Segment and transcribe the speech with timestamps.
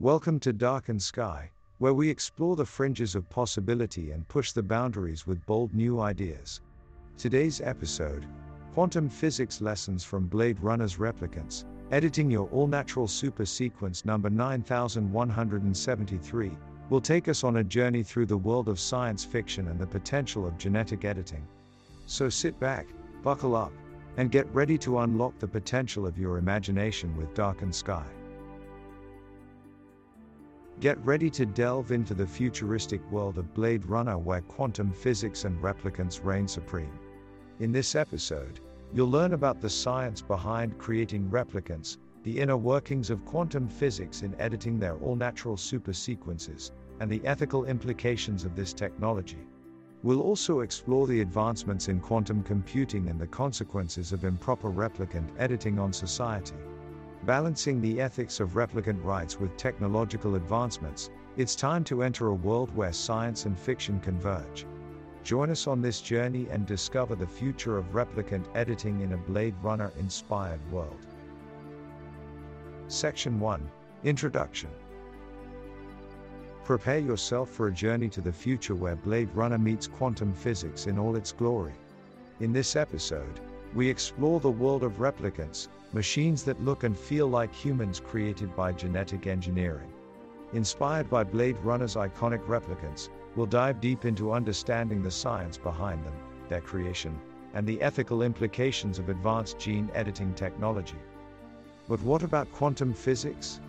[0.00, 5.26] Welcome to Darkened Sky, where we explore the fringes of possibility and push the boundaries
[5.26, 6.62] with bold new ideas.
[7.18, 8.24] Today's episode
[8.72, 16.50] Quantum Physics Lessons from Blade Runner's Replicants, editing your all natural super sequence number 9173,
[16.88, 20.46] will take us on a journey through the world of science fiction and the potential
[20.46, 21.46] of genetic editing.
[22.06, 22.86] So sit back,
[23.22, 23.72] buckle up,
[24.16, 28.06] and get ready to unlock the potential of your imagination with Darkened Sky.
[30.80, 35.60] Get ready to delve into the futuristic world of Blade Runner where quantum physics and
[35.60, 36.98] replicants reign supreme.
[37.58, 38.60] In this episode,
[38.94, 44.34] you'll learn about the science behind creating replicants, the inner workings of quantum physics in
[44.40, 49.46] editing their all natural super sequences, and the ethical implications of this technology.
[50.02, 55.78] We'll also explore the advancements in quantum computing and the consequences of improper replicant editing
[55.78, 56.56] on society.
[57.24, 62.74] Balancing the ethics of replicant rights with technological advancements, it's time to enter a world
[62.74, 64.64] where science and fiction converge.
[65.22, 69.54] Join us on this journey and discover the future of replicant editing in a Blade
[69.60, 71.06] Runner inspired world.
[72.88, 73.70] Section 1
[74.04, 74.70] Introduction
[76.64, 80.98] Prepare yourself for a journey to the future where Blade Runner meets quantum physics in
[80.98, 81.74] all its glory.
[82.40, 83.40] In this episode,
[83.74, 88.72] we explore the world of replicants, machines that look and feel like humans created by
[88.72, 89.92] genetic engineering.
[90.52, 96.14] Inspired by Blade Runner's iconic replicants, we'll dive deep into understanding the science behind them,
[96.48, 97.18] their creation,
[97.54, 100.98] and the ethical implications of advanced gene editing technology.
[101.88, 103.60] But what about quantum physics?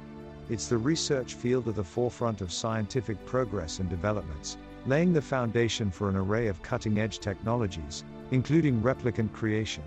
[0.49, 5.89] It's the research field at the forefront of scientific progress and developments, laying the foundation
[5.89, 9.83] for an array of cutting edge technologies, including replicant creation.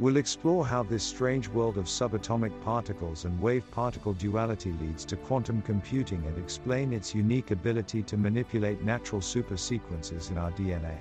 [0.00, 5.14] We'll explore how this strange world of subatomic particles and wave particle duality leads to
[5.14, 10.96] quantum computing and explain its unique ability to manipulate natural supersequences in our DNA.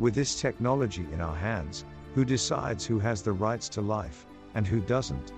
[0.00, 1.84] With this technology in our hands,
[2.16, 5.32] who decides who has the rights to life, and who doesn't?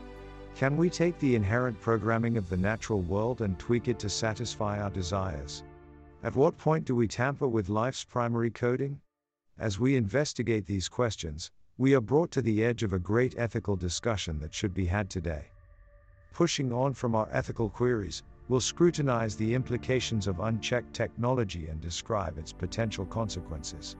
[0.54, 4.80] Can we take the inherent programming of the natural world and tweak it to satisfy
[4.80, 5.62] our desires?
[6.22, 8.98] At what point do we tamper with life's primary coding?
[9.58, 13.76] As we investigate these questions, we are brought to the edge of a great ethical
[13.76, 15.46] discussion that should be had today.
[16.32, 22.36] Pushing on from our ethical queries, we'll scrutinize the implications of unchecked technology and describe
[22.36, 23.96] its potential consequences.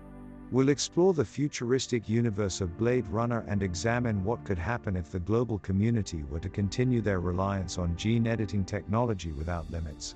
[0.51, 5.21] We'll explore the futuristic universe of Blade Runner and examine what could happen if the
[5.21, 10.15] global community were to continue their reliance on gene editing technology without limits.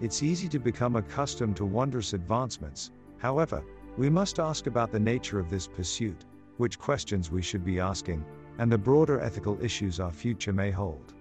[0.00, 3.62] It's easy to become accustomed to wondrous advancements, however,
[3.98, 6.24] we must ask about the nature of this pursuit,
[6.58, 8.24] which questions we should be asking,
[8.58, 11.14] and the broader ethical issues our future may hold.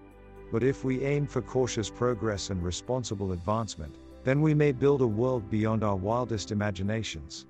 [0.52, 5.08] But if we aim for cautious progress and responsible advancement, then we may build a
[5.08, 7.46] world beyond our wildest imaginations.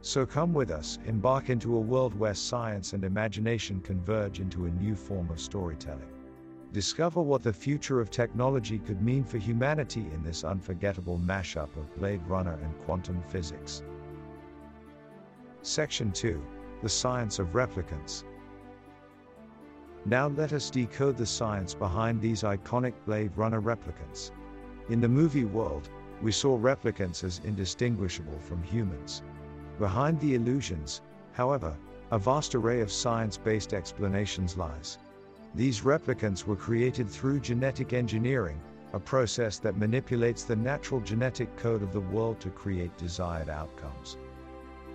[0.00, 4.70] So come with us, embark into a world where science and imagination converge into a
[4.70, 6.08] new form of storytelling.
[6.72, 11.94] Discover what the future of technology could mean for humanity in this unforgettable mashup of
[11.96, 13.82] Blade Runner and quantum physics.
[15.60, 16.42] Section 2
[16.82, 18.24] The Science of Replicants.
[20.04, 24.32] Now let us decode the science behind these iconic Blade Runner replicants.
[24.88, 25.88] In the movie world,
[26.20, 29.22] we saw replicants as indistinguishable from humans.
[29.78, 31.02] Behind the illusions,
[31.34, 31.76] however,
[32.10, 34.98] a vast array of science based explanations lies.
[35.54, 38.60] These replicants were created through genetic engineering,
[38.92, 44.16] a process that manipulates the natural genetic code of the world to create desired outcomes.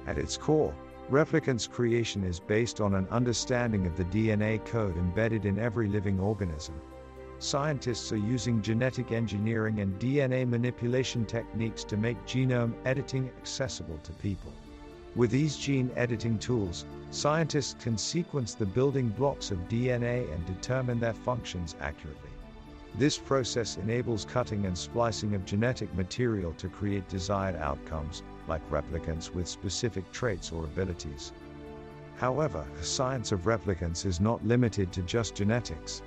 [0.06, 0.76] At its core,
[1.10, 6.20] replicants' creation is based on an understanding of the DNA code embedded in every living
[6.20, 6.76] organism.
[7.40, 14.12] Scientists are using genetic engineering and DNA manipulation techniques to make genome editing accessible to
[14.14, 14.52] people.
[15.16, 21.00] With these gene editing tools, scientists can sequence the building blocks of DNA and determine
[21.00, 22.32] their functions accurately.
[22.96, 29.34] This process enables cutting and splicing of genetic material to create desired outcomes, like replicants
[29.34, 31.34] with specific traits or abilities.
[32.18, 36.02] However, the science of replicants is not limited to just genetics.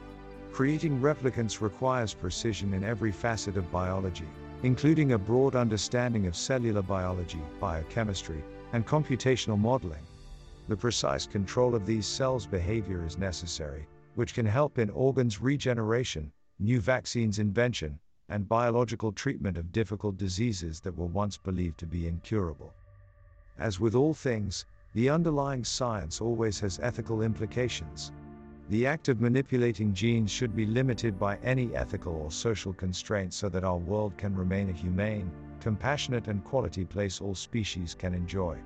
[0.53, 4.29] Creating replicants requires precision in every facet of biology,
[4.63, 10.07] including a broad understanding of cellular biology, biochemistry, and computational modeling.
[10.69, 13.87] The precise control of these cells' behavior is necessary,
[14.17, 17.99] which can help in organs regeneration, new vaccines invention,
[18.31, 22.73] and biological treatment of difficult diseases that were once believed to be incurable.
[23.59, 28.13] As with all things, the underlying science always has ethical implications.
[28.71, 33.49] The act of manipulating genes should be limited by any ethical or social constraints so
[33.49, 35.31] that our world can remain a humane,
[35.61, 38.57] compassionate, and quality place all species can enjoy.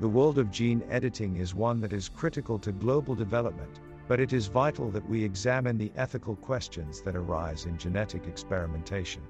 [0.00, 4.32] The world of gene editing is one that is critical to global development, but it
[4.32, 9.22] is vital that we examine the ethical questions that arise in genetic experimentation.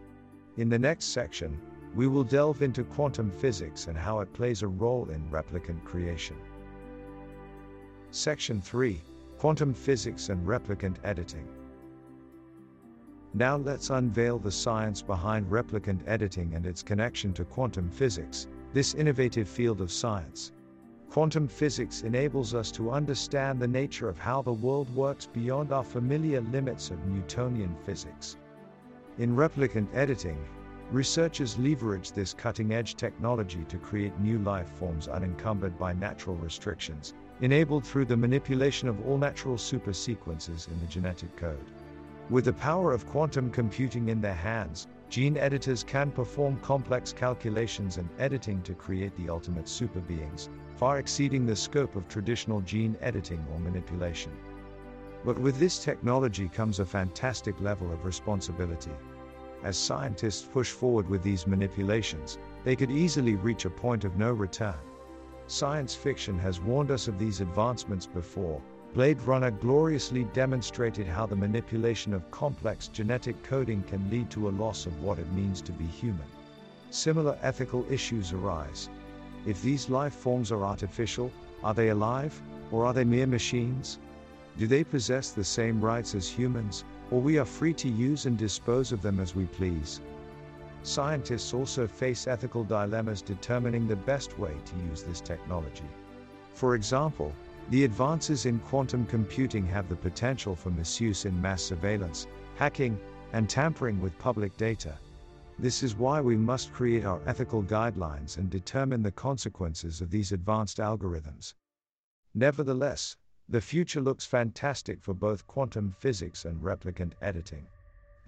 [0.56, 1.60] In the next section,
[1.96, 6.36] we will delve into quantum physics and how it plays a role in replicant creation.
[8.12, 9.02] Section 3
[9.36, 11.46] Quantum Physics and Replicant Editing.
[13.34, 18.94] Now let's unveil the science behind replicant editing and its connection to quantum physics, this
[18.94, 20.52] innovative field of science.
[21.10, 25.82] Quantum physics enables us to understand the nature of how the world works beyond our
[25.82, 28.36] familiar limits of Newtonian physics.
[29.16, 30.38] In replicant editing,
[30.92, 37.14] researchers leverage this cutting edge technology to create new life forms unencumbered by natural restrictions,
[37.40, 41.70] enabled through the manipulation of all natural supersequences in the genetic code.
[42.28, 47.96] With the power of quantum computing in their hands, gene editors can perform complex calculations
[47.96, 53.44] and editing to create the ultimate superbeings, far exceeding the scope of traditional gene editing
[53.52, 54.32] or manipulation.
[55.24, 58.92] But with this technology comes a fantastic level of responsibility.
[59.64, 64.32] As scientists push forward with these manipulations, they could easily reach a point of no
[64.32, 64.78] return.
[65.46, 68.60] Science fiction has warned us of these advancements before.
[68.98, 74.50] Blade Runner gloriously demonstrated how the manipulation of complex genetic coding can lead to a
[74.50, 76.26] loss of what it means to be human.
[76.90, 78.88] Similar ethical issues arise.
[79.46, 81.30] If these life forms are artificial,
[81.62, 82.42] are they alive,
[82.72, 84.00] or are they mere machines?
[84.56, 88.36] Do they possess the same rights as humans, or we are free to use and
[88.36, 90.00] dispose of them as we please?
[90.82, 95.86] Scientists also face ethical dilemmas determining the best way to use this technology.
[96.54, 97.32] For example,
[97.70, 102.98] the advances in quantum computing have the potential for misuse in mass surveillance, hacking,
[103.34, 104.98] and tampering with public data.
[105.58, 110.32] This is why we must create our ethical guidelines and determine the consequences of these
[110.32, 111.54] advanced algorithms.
[112.34, 113.16] Nevertheless,
[113.50, 117.66] the future looks fantastic for both quantum physics and replicant editing.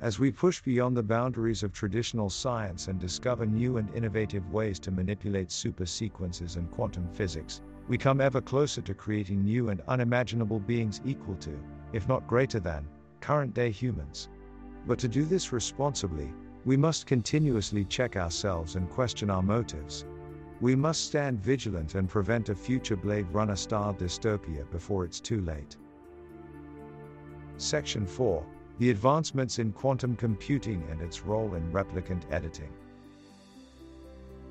[0.00, 4.78] As we push beyond the boundaries of traditional science and discover new and innovative ways
[4.80, 7.60] to manipulate supersequences and quantum physics,
[7.90, 11.58] we come ever closer to creating new and unimaginable beings equal to,
[11.92, 12.86] if not greater than,
[13.20, 14.28] current day humans.
[14.86, 16.32] But to do this responsibly,
[16.64, 20.06] we must continuously check ourselves and question our motives.
[20.60, 25.40] We must stand vigilant and prevent a future Blade Runner style dystopia before it's too
[25.40, 25.76] late.
[27.56, 28.46] Section 4
[28.78, 32.70] The Advancements in Quantum Computing and its Role in Replicant Editing.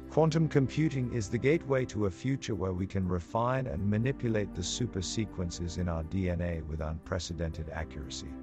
[0.09, 4.61] Quantum computing is the gateway to a future where we can refine and manipulate the
[4.61, 8.33] supersequences in our DNA with unprecedented accuracy.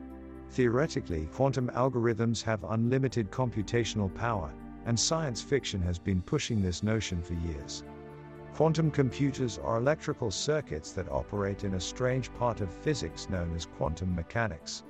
[0.50, 4.52] Theoretically, quantum algorithms have unlimited computational power,
[4.84, 7.82] and science fiction has been pushing this notion for years.
[8.54, 13.66] Quantum computers are electrical circuits that operate in a strange part of physics known as
[13.66, 14.84] quantum mechanics.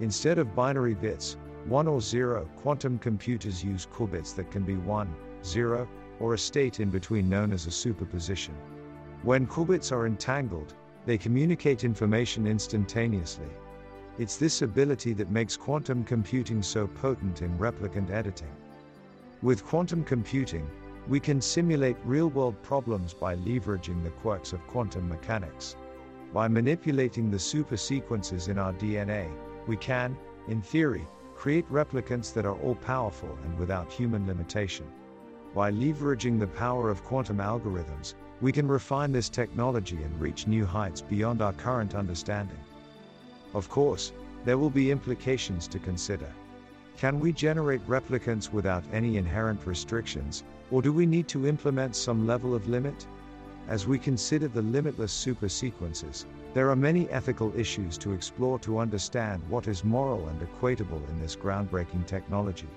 [0.00, 1.36] Instead of binary bits,
[1.66, 5.14] 1 or 0, quantum computers use qubits that can be 1,
[5.44, 5.88] 0,
[6.20, 8.54] or a state in between known as a superposition.
[9.22, 10.74] When qubits are entangled,
[11.04, 13.48] they communicate information instantaneously,
[14.18, 18.54] it's this ability that makes quantum computing so potent in replicant editing.
[19.42, 20.66] With quantum computing,
[21.06, 25.76] we can simulate real world problems by leveraging the quirks of quantum mechanics.
[26.32, 29.30] By manipulating the supersequences in our DNA,
[29.66, 30.16] we can,
[30.48, 34.86] in theory, create replicants that are all powerful and without human limitation.
[35.56, 40.66] By leveraging the power of quantum algorithms, we can refine this technology and reach new
[40.66, 42.58] heights beyond our current understanding.
[43.54, 44.12] Of course,
[44.44, 46.30] there will be implications to consider.
[46.98, 52.26] Can we generate replicants without any inherent restrictions, or do we need to implement some
[52.26, 53.06] level of limit?
[53.66, 59.42] As we consider the limitless supersequences, there are many ethical issues to explore to understand
[59.48, 62.68] what is moral and equatable in this groundbreaking technology.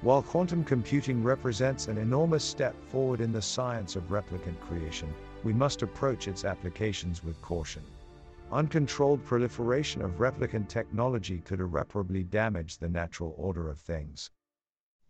[0.00, 5.12] While quantum computing represents an enormous step forward in the science of replicant creation,
[5.42, 7.82] we must approach its applications with caution.
[8.52, 14.30] Uncontrolled proliferation of replicant technology could irreparably damage the natural order of things.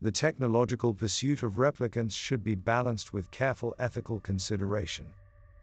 [0.01, 5.05] The technological pursuit of replicants should be balanced with careful ethical consideration.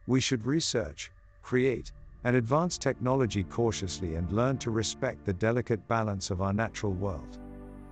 [0.05, 1.91] We should research, create,
[2.25, 7.39] and advance technology cautiously and learn to respect the delicate balance of our natural world.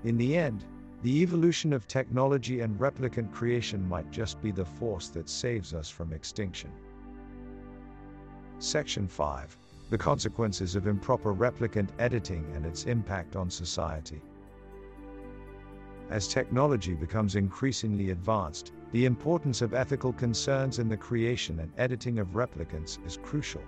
[0.04, 0.66] In the end,
[1.03, 5.89] the evolution of technology and replicant creation might just be the force that saves us
[5.89, 6.72] from extinction.
[8.60, 9.57] Section 5
[9.89, 14.19] the consequences of improper replicant editing and its impact on society.
[16.10, 22.17] As technology becomes increasingly advanced, the importance of ethical concerns in the creation and editing
[22.17, 23.62] of replicants is crucial.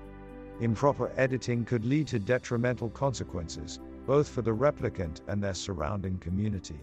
[0.62, 6.80] Improper editing could lead to detrimental consequences, both for the replicant and their surrounding community.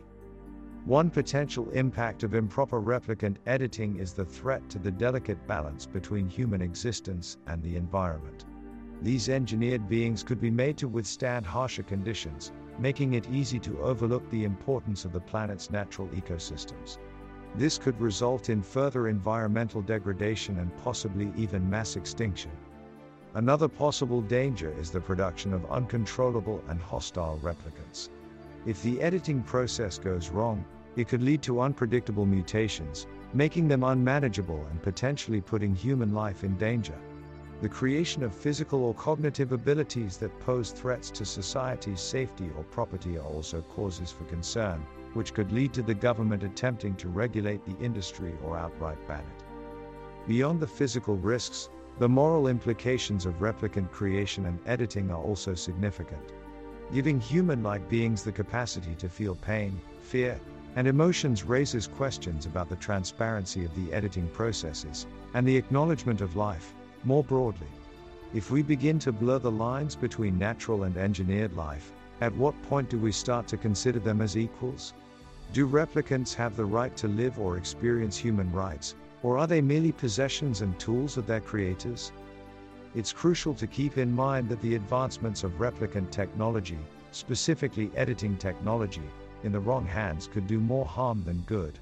[0.84, 6.28] One potential impact of improper replicant editing is the threat to the delicate balance between
[6.28, 8.46] human existence and the environment.
[9.00, 14.28] These engineered beings could be made to withstand harsher conditions, making it easy to overlook
[14.30, 16.98] the importance of the planet's natural ecosystems.
[17.54, 22.50] This could result in further environmental degradation and possibly even mass extinction.
[23.34, 28.08] Another possible danger is the production of uncontrollable and hostile replicants.
[28.64, 30.64] If the editing process goes wrong,
[30.94, 36.56] it could lead to unpredictable mutations, making them unmanageable and potentially putting human life in
[36.58, 36.94] danger.
[37.60, 43.18] The creation of physical or cognitive abilities that pose threats to society's safety or property
[43.18, 47.76] are also causes for concern, which could lead to the government attempting to regulate the
[47.84, 49.44] industry or outright ban it.
[50.28, 56.32] Beyond the physical risks, the moral implications of replicant creation and editing are also significant.
[56.92, 60.38] Giving human like beings the capacity to feel pain, fear,
[60.76, 66.36] and emotions raises questions about the transparency of the editing processes and the acknowledgement of
[66.36, 67.66] life, more broadly.
[68.34, 72.90] If we begin to blur the lines between natural and engineered life, at what point
[72.90, 74.92] do we start to consider them as equals?
[75.54, 79.92] Do replicants have the right to live or experience human rights, or are they merely
[79.92, 82.12] possessions and tools of their creators?
[82.94, 86.78] It's crucial to keep in mind that the advancements of replicant technology,
[87.10, 89.02] specifically editing technology,
[89.44, 91.78] in the wrong hands could do more harm than good.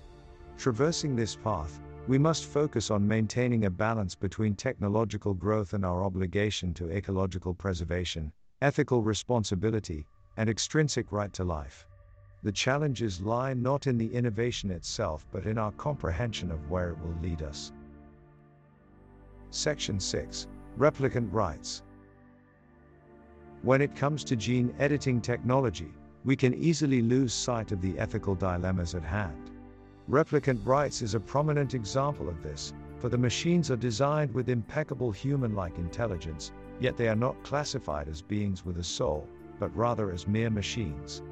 [0.57, 6.03] Traversing this path, we must focus on maintaining a balance between technological growth and our
[6.03, 11.87] obligation to ecological preservation, ethical responsibility, and extrinsic right to life.
[12.43, 16.99] The challenges lie not in the innovation itself but in our comprehension of where it
[17.01, 17.73] will lead us.
[19.51, 20.47] Section 6
[20.79, 21.83] Replicant rights.
[23.63, 25.93] When it comes to gene editing technology,
[26.25, 29.51] we can easily lose sight of the ethical dilemmas at hand.
[30.09, 35.13] Replicant rights is a prominent example of this, for the machines are designed with impeccable
[35.13, 40.11] human like intelligence, yet they are not classified as beings with a soul, but rather
[40.11, 41.23] as mere machines.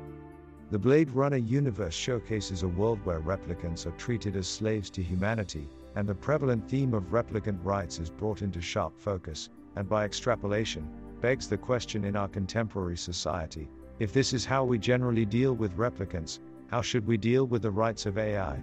[0.70, 5.66] The Blade Runner universe showcases a world where replicants are treated as slaves to humanity,
[5.98, 10.88] and the prevalent theme of replicant rights is brought into sharp focus, and by extrapolation,
[11.20, 15.76] begs the question in our contemporary society if this is how we generally deal with
[15.76, 16.38] replicants,
[16.68, 18.62] how should we deal with the rights of AI?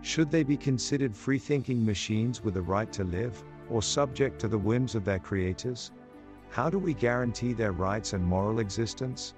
[0.00, 4.46] Should they be considered free thinking machines with a right to live, or subject to
[4.46, 5.90] the whims of their creators?
[6.50, 9.34] How do we guarantee their rights and moral existence?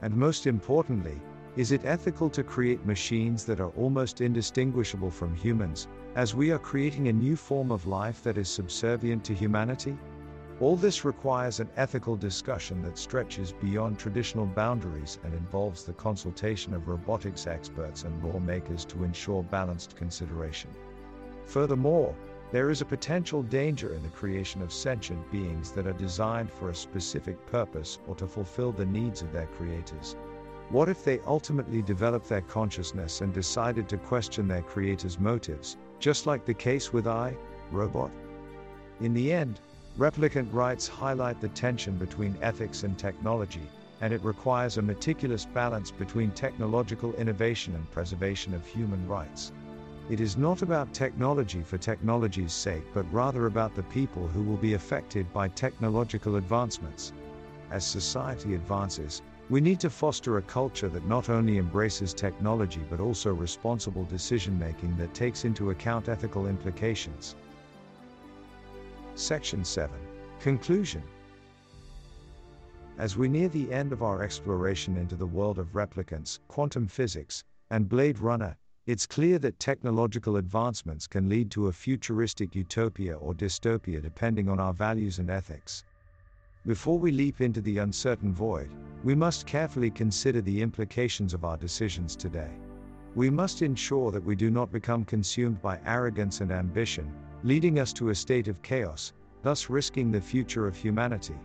[0.00, 1.20] And most importantly,
[1.56, 6.58] is it ethical to create machines that are almost indistinguishable from humans, as we are
[6.60, 9.98] creating a new form of life that is subservient to humanity?
[10.60, 16.72] All this requires an ethical discussion that stretches beyond traditional boundaries and involves the consultation
[16.72, 20.70] of robotics experts and lawmakers to ensure balanced consideration.
[21.46, 22.14] Furthermore,
[22.52, 26.70] there is a potential danger in the creation of sentient beings that are designed for
[26.70, 30.14] a specific purpose or to fulfill the needs of their creators.
[30.70, 36.26] What if they ultimately developed their consciousness and decided to question their creator's motives, just
[36.26, 37.36] like the case with I,
[37.70, 38.10] Robot?
[39.00, 39.60] In the end,
[39.98, 43.68] replicant rights highlight the tension between ethics and technology,
[44.00, 49.52] and it requires a meticulous balance between technological innovation and preservation of human rights.
[50.10, 54.58] It is not about technology for technology's sake, but rather about the people who will
[54.58, 57.12] be affected by technological advancements.
[57.70, 63.00] As society advances, we need to foster a culture that not only embraces technology but
[63.00, 67.36] also responsible decision making that takes into account ethical implications.
[69.14, 69.94] Section 7
[70.40, 71.02] Conclusion
[72.98, 77.44] As we near the end of our exploration into the world of replicants, quantum physics,
[77.70, 83.34] and Blade Runner, it's clear that technological advancements can lead to a futuristic utopia or
[83.34, 85.84] dystopia depending on our values and ethics.
[86.66, 88.70] Before we leap into the uncertain void,
[89.02, 92.48] we must carefully consider the implications of our decisions today.
[93.14, 97.92] We must ensure that we do not become consumed by arrogance and ambition, leading us
[97.92, 101.36] to a state of chaos, thus risking the future of humanity.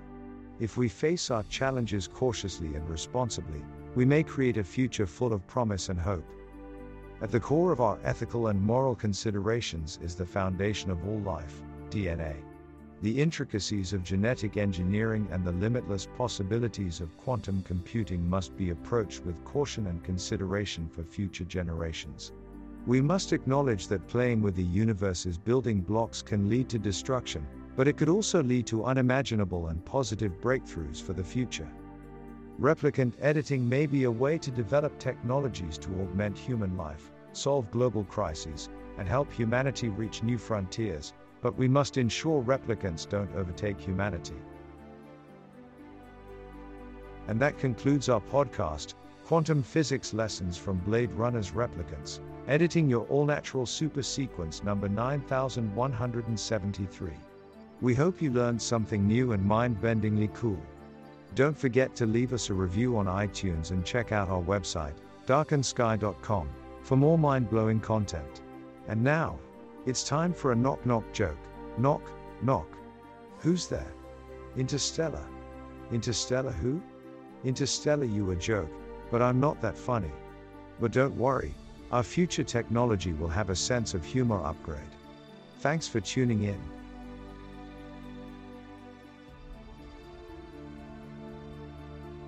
[0.61, 3.61] If we face our challenges cautiously and responsibly,
[3.95, 6.25] we may create a future full of promise and hope.
[7.21, 11.61] At the core of our ethical and moral considerations is the foundation of all life
[11.89, 12.37] DNA.
[13.01, 19.23] The intricacies of genetic engineering and the limitless possibilities of quantum computing must be approached
[19.25, 22.33] with caution and consideration for future generations.
[22.85, 27.87] We must acknowledge that playing with the universe's building blocks can lead to destruction, but
[27.87, 31.69] it could also lead to unimaginable and positive breakthroughs for the future.
[32.59, 38.03] Replicant editing may be a way to develop technologies to augment human life, solve global
[38.03, 44.35] crises, and help humanity reach new frontiers, but we must ensure replicants don't overtake humanity.
[47.27, 53.25] And that concludes our podcast, Quantum Physics Lessons from Blade Runner's Replicants, editing your all
[53.25, 57.11] natural super sequence number 9173.
[57.81, 60.59] We hope you learned something new and mind bendingly cool.
[61.35, 64.95] Don't forget to leave us a review on iTunes and check out our website,
[65.27, 66.49] darkensky.com,
[66.81, 68.41] for more mind blowing content.
[68.87, 69.37] And now,
[69.85, 71.37] it's time for a knock knock joke.
[71.77, 72.01] Knock,
[72.41, 72.67] knock.
[73.39, 73.93] Who's there?
[74.57, 75.25] Interstellar.
[75.91, 76.81] Interstellar who?
[77.43, 78.69] Interstellar, you a joke,
[79.09, 80.11] but I'm not that funny.
[80.79, 81.55] But don't worry,
[81.91, 84.95] our future technology will have a sense of humor upgrade.
[85.59, 86.59] Thanks for tuning in.